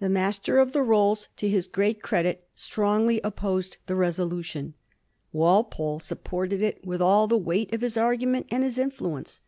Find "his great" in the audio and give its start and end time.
1.48-2.02